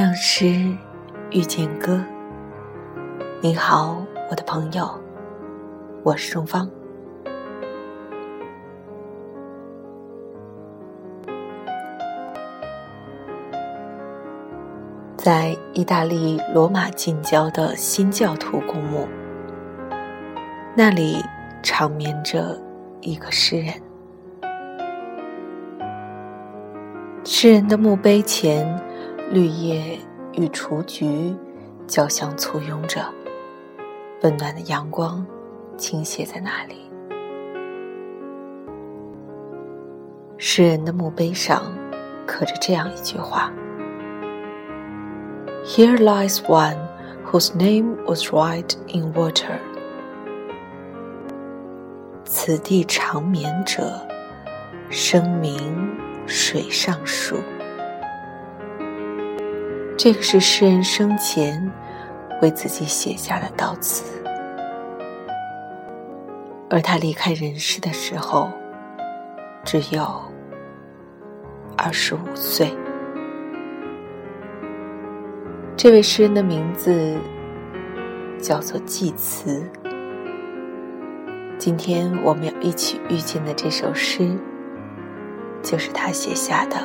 [0.00, 0.46] 让诗
[1.30, 2.02] 遇见歌。
[3.42, 4.88] 你好，我的朋友，
[6.02, 6.66] 我是钟芳。
[15.18, 19.06] 在意大利罗马近郊的新教徒公墓，
[20.74, 21.22] 那里
[21.62, 22.58] 长眠着
[23.02, 23.74] 一个诗人。
[27.22, 28.66] 诗人的墓碑前，
[29.32, 29.96] 绿叶
[30.32, 31.32] 与雏菊
[31.86, 33.06] 交相簇拥着，
[34.22, 35.24] 温暖的阳光
[35.76, 36.90] 倾泻在那里。
[40.36, 41.62] 诗人的墓碑上
[42.26, 43.52] 刻着这样一句话。
[45.64, 46.78] Here lies one
[47.24, 49.60] whose name was right in water。
[52.24, 54.04] 此地长眠者，
[54.88, 55.88] 声名
[56.26, 57.36] 水上树。
[60.02, 61.70] 这个是诗人生前
[62.40, 64.02] 为自己写下的悼词，
[66.70, 68.50] 而他离开人世的时候，
[69.62, 70.02] 只有
[71.76, 72.74] 二十五岁。
[75.76, 77.18] 这位诗人的名字
[78.40, 79.70] 叫做祭慈。
[81.58, 84.34] 今天我们要一起遇见的这首诗，
[85.62, 86.78] 就是他写下的。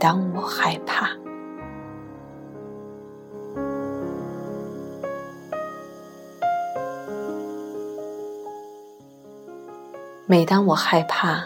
[0.00, 1.10] 当我害怕，
[10.24, 11.44] 每当我害怕，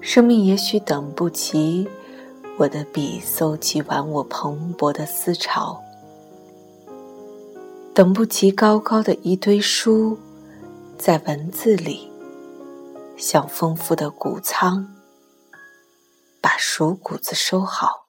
[0.00, 1.88] 生命也许等不及。
[2.56, 5.80] 我的笔搜集完我蓬勃的思潮，
[7.94, 10.18] 等不及高高的一堆书，
[10.98, 12.10] 在文字里，
[13.16, 14.92] 像丰富的谷仓，
[16.48, 18.06] 把熟谷子收好。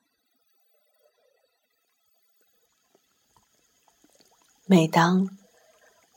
[4.65, 5.27] 每当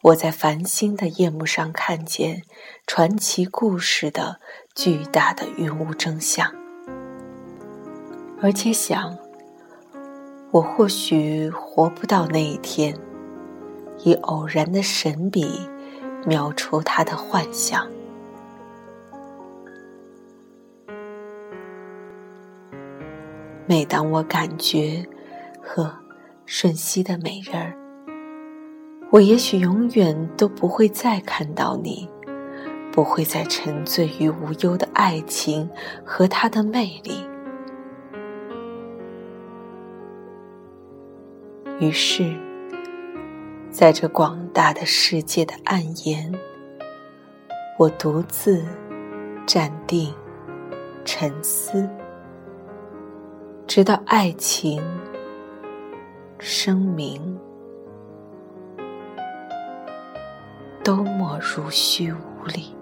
[0.02, 2.44] 我在繁星的夜幕上看见
[2.86, 4.40] 传奇故事的
[4.72, 6.54] 巨大的云雾真相。
[8.40, 9.18] 而且想，
[10.52, 12.96] 我或许活不到那一天，
[14.04, 15.68] 以偶然的神笔
[16.24, 17.91] 描出他的幻想。
[23.66, 25.06] 每当我感觉，
[25.62, 25.90] 和，
[26.46, 27.76] 瞬息的美人儿，
[29.10, 32.08] 我也许永远都不会再看到你，
[32.90, 35.70] 不会再沉醉于无忧的爱情
[36.04, 37.24] 和它的魅力。
[41.78, 42.36] 于是，
[43.70, 46.32] 在这广大的世界的暗岩，
[47.78, 48.64] 我独自
[49.46, 50.12] 站定、
[51.04, 51.88] 沉思，
[53.74, 54.82] 直到爱情、
[56.38, 57.40] 声明
[60.84, 62.81] 都没如虚无里。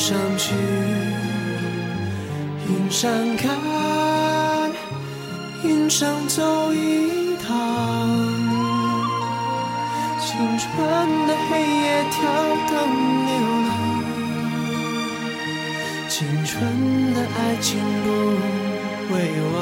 [0.00, 0.54] 上去，
[2.66, 3.54] 云上看，
[5.62, 7.46] 云上走一趟。
[10.18, 10.66] 青春
[11.26, 12.18] 的黑夜跳
[12.66, 12.72] 动
[13.26, 13.30] 流
[13.68, 13.70] 浪，
[16.08, 16.56] 青春
[17.12, 18.08] 的爱情不
[19.12, 19.12] 会
[19.52, 19.60] 忘，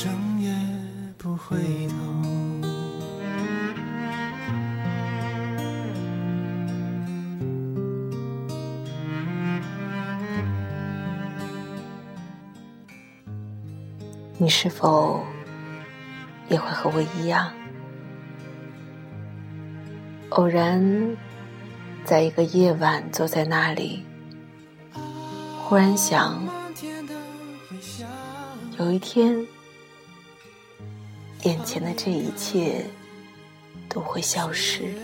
[0.00, 0.54] 整夜
[1.16, 1.56] 不回
[1.88, 1.96] 头。
[14.38, 15.24] 你是否
[16.48, 17.52] 也会和我一样，
[20.28, 20.80] 偶然
[22.04, 24.04] 在一个夜晚坐在那里，
[25.64, 26.40] 忽然想。
[28.78, 29.44] 有一天，
[31.42, 32.84] 眼前的这一切
[33.88, 34.94] 都会消失。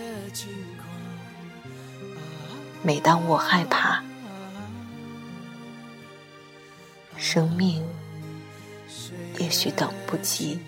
[2.83, 4.03] 每当我害怕，
[7.17, 7.83] 生命
[9.39, 10.59] 也许等不及，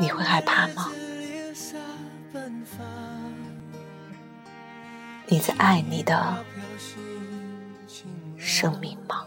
[0.00, 0.90] 你会害怕吗？
[5.26, 6.42] 你在爱你的
[8.38, 9.26] 生命吗？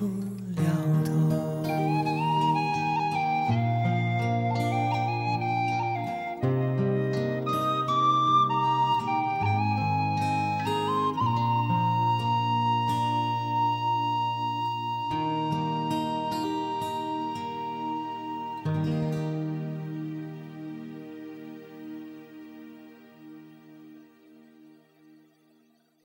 [0.00, 0.49] 不